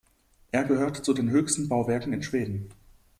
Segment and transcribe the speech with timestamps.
[0.51, 2.71] Er gehört zu den höchsten Bauwerken in Schweden.